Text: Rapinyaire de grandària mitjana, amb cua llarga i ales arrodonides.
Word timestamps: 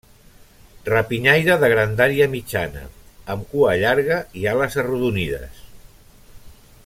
Rapinyaire 0.91 1.57
de 1.63 1.69
grandària 1.73 2.29
mitjana, 2.31 2.81
amb 3.35 3.47
cua 3.53 3.77
llarga 3.83 4.19
i 4.43 4.49
ales 4.55 4.79
arrodonides. 4.85 5.61